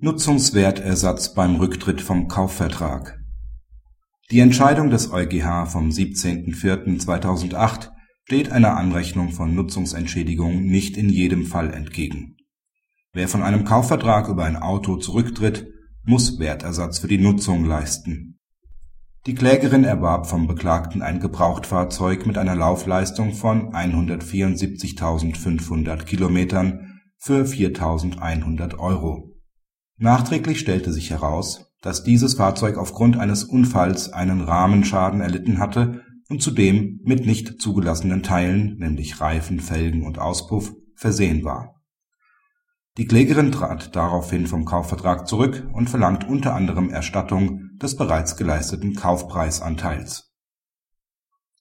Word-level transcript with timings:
Nutzungswertersatz 0.00 1.34
beim 1.34 1.56
Rücktritt 1.56 2.00
vom 2.00 2.28
Kaufvertrag 2.28 3.18
Die 4.30 4.38
Entscheidung 4.38 4.90
des 4.90 5.10
EuGH 5.10 5.66
vom 5.66 5.88
17.04.2008 5.88 7.90
steht 8.22 8.52
einer 8.52 8.76
Anrechnung 8.76 9.32
von 9.32 9.56
Nutzungsentschädigungen 9.56 10.66
nicht 10.66 10.96
in 10.96 11.08
jedem 11.08 11.46
Fall 11.46 11.74
entgegen. 11.74 12.36
Wer 13.12 13.26
von 13.26 13.42
einem 13.42 13.64
Kaufvertrag 13.64 14.28
über 14.28 14.44
ein 14.44 14.54
Auto 14.54 14.98
zurücktritt, 14.98 15.66
muss 16.04 16.38
Wertersatz 16.38 17.00
für 17.00 17.08
die 17.08 17.18
Nutzung 17.18 17.64
leisten. 17.64 18.38
Die 19.26 19.34
Klägerin 19.34 19.82
erwarb 19.82 20.28
vom 20.28 20.46
Beklagten 20.46 21.02
ein 21.02 21.18
Gebrauchtfahrzeug 21.18 22.24
mit 22.24 22.38
einer 22.38 22.54
Laufleistung 22.54 23.34
von 23.34 23.72
174.500 23.72 26.04
Kilometern 26.04 27.00
für 27.18 27.42
4.100 27.42 28.78
Euro 28.78 29.27
Nachträglich 29.98 30.60
stellte 30.60 30.92
sich 30.92 31.10
heraus, 31.10 31.72
dass 31.82 32.04
dieses 32.04 32.34
Fahrzeug 32.34 32.76
aufgrund 32.76 33.16
eines 33.16 33.42
Unfalls 33.42 34.12
einen 34.12 34.40
Rahmenschaden 34.40 35.20
erlitten 35.20 35.58
hatte 35.58 36.02
und 36.28 36.40
zudem 36.40 37.00
mit 37.02 37.26
nicht 37.26 37.60
zugelassenen 37.60 38.22
Teilen 38.22 38.76
nämlich 38.78 39.20
Reifen, 39.20 39.58
Felgen 39.58 40.06
und 40.06 40.18
Auspuff 40.18 40.72
versehen 40.94 41.44
war. 41.44 41.74
Die 42.96 43.06
Klägerin 43.06 43.52
trat 43.52 43.94
daraufhin 43.96 44.46
vom 44.46 44.64
Kaufvertrag 44.64 45.26
zurück 45.26 45.68
und 45.72 45.90
verlangt 45.90 46.28
unter 46.28 46.54
anderem 46.54 46.90
Erstattung 46.90 47.70
des 47.80 47.96
bereits 47.96 48.36
geleisteten 48.36 48.94
Kaufpreisanteils. 48.94 50.32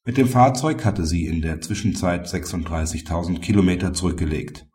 Mit 0.04 0.18
dem 0.18 0.28
Fahrzeug 0.28 0.86
hatte 0.86 1.06
sie 1.06 1.26
in 1.26 1.42
der 1.42 1.62
Zwischenzeit 1.62 2.28
36.000 2.28 3.40
Kilometer 3.40 3.94
zurückgelegt. 3.94 4.68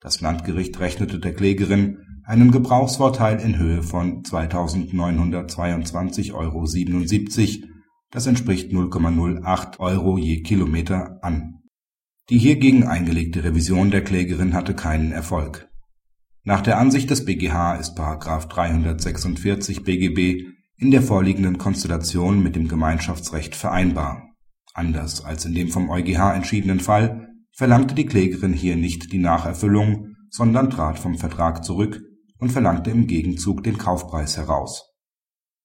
Das 0.00 0.20
Landgericht 0.20 0.78
rechnete 0.80 1.18
der 1.18 1.34
Klägerin 1.34 2.13
einen 2.26 2.50
Gebrauchsvorteil 2.50 3.38
in 3.40 3.58
Höhe 3.58 3.82
von 3.82 4.22
2.922,77 4.22 6.32
Euro 6.32 6.64
das 8.10 8.26
entspricht 8.26 8.70
0,08 8.70 9.80
Euro 9.80 10.18
je 10.18 10.42
Kilometer) 10.42 11.18
an. 11.22 11.62
Die 12.30 12.38
hiergegen 12.38 12.84
eingelegte 12.84 13.42
Revision 13.42 13.90
der 13.90 14.04
Klägerin 14.04 14.54
hatte 14.54 14.74
keinen 14.74 15.10
Erfolg. 15.10 15.68
Nach 16.44 16.60
der 16.60 16.78
Ansicht 16.78 17.10
des 17.10 17.24
BgH 17.24 17.74
ist§ 17.74 17.98
346 18.48 19.82
BGB 19.82 20.46
in 20.76 20.92
der 20.92 21.02
vorliegenden 21.02 21.58
Konstellation 21.58 22.40
mit 22.40 22.54
dem 22.54 22.68
Gemeinschaftsrecht 22.68 23.56
vereinbar. 23.56 24.28
Anders 24.74 25.24
als 25.24 25.44
in 25.44 25.54
dem 25.54 25.66
vom 25.68 25.90
EuGH 25.90 26.34
entschiedenen 26.34 26.78
Fall 26.78 27.30
verlangte 27.52 27.96
die 27.96 28.06
Klägerin 28.06 28.52
hier 28.52 28.76
nicht 28.76 29.12
die 29.12 29.18
Nacherfüllung, 29.18 30.14
sondern 30.30 30.70
trat 30.70 31.00
vom 31.00 31.18
Vertrag 31.18 31.64
zurück 31.64 32.00
und 32.38 32.50
verlangte 32.50 32.90
im 32.90 33.06
Gegenzug 33.06 33.62
den 33.62 33.78
Kaufpreis 33.78 34.36
heraus. 34.36 34.90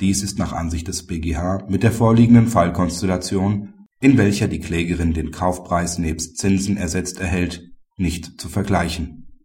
Dies 0.00 0.22
ist 0.22 0.38
nach 0.38 0.52
Ansicht 0.52 0.88
des 0.88 1.06
BgH 1.06 1.66
mit 1.68 1.82
der 1.82 1.92
vorliegenden 1.92 2.46
Fallkonstellation 2.46 3.74
in 4.00 4.16
welcher 4.16 4.48
die 4.48 4.60
Klägerin 4.60 5.12
den 5.12 5.30
Kaufpreis 5.30 5.98
nebst 5.98 6.38
Zinsen 6.38 6.76
ersetzt 6.76 7.18
erhält, 7.18 7.62
nicht 7.96 8.40
zu 8.40 8.48
vergleichen. 8.48 9.42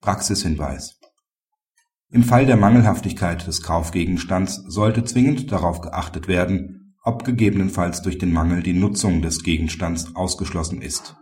Praxishinweis 0.00 0.98
Im 2.10 2.22
Fall 2.22 2.46
der 2.46 2.56
Mangelhaftigkeit 2.56 3.46
des 3.46 3.62
Kaufgegenstands 3.62 4.62
sollte 4.68 5.04
zwingend 5.04 5.50
darauf 5.50 5.80
geachtet 5.80 6.28
werden, 6.28 6.94
ob 7.02 7.24
gegebenenfalls 7.24 8.02
durch 8.02 8.18
den 8.18 8.32
Mangel 8.32 8.62
die 8.62 8.74
Nutzung 8.74 9.22
des 9.22 9.42
Gegenstands 9.42 10.14
ausgeschlossen 10.14 10.82
ist. 10.82 11.16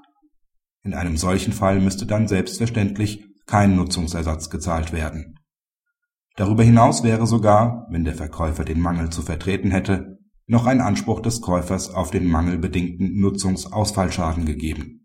In 0.83 0.93
einem 0.95 1.17
solchen 1.17 1.53
Fall 1.53 1.81
müsste 1.81 2.07
dann 2.07 2.29
selbstverständlich 2.29 3.25
kein 3.47 3.77
Nutzungsersatz 3.77 4.51
gezahlt 4.51 4.93
werden. 4.93 5.39
Darüber 6.37 6.63
hinaus 6.63 7.03
wäre 7.03 7.27
sogar, 7.27 7.87
wenn 7.91 8.05
der 8.05 8.15
Verkäufer 8.15 8.65
den 8.65 8.81
Mangel 8.81 9.11
zu 9.11 9.23
vertreten 9.23 9.71
hätte 9.71 10.18
noch 10.49 10.67
ein 10.67 10.81
Anspruch 10.81 11.21
des 11.21 11.43
Käufers 11.43 11.95
auf 11.95 12.11
den 12.11 12.27
mangelbedingten 12.27 13.21
Nutzungsausfallschaden 13.21 14.47
gegeben 14.47 14.97